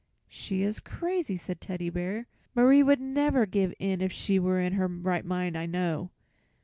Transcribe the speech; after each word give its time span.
"She 0.29 0.63
is 0.63 0.79
crazy," 0.79 1.35
said 1.37 1.61
Teddy 1.61 1.91
Bear. 1.91 2.25
"Marie 2.55 2.81
would 2.81 2.99
never 2.99 3.45
give 3.45 3.71
in 3.77 4.01
if 4.01 4.11
she 4.11 4.39
were 4.39 4.59
in 4.59 4.73
her 4.73 4.87
right 4.87 5.23
mind, 5.23 5.55
I 5.55 5.67
know." 5.67 6.09